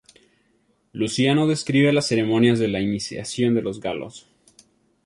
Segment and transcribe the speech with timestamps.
[0.93, 4.25] Luciano describe las ceremonias de la iniciación de los galos.